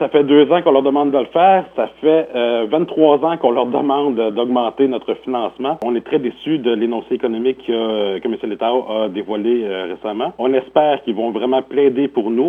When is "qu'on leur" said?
0.62-0.82, 3.36-3.66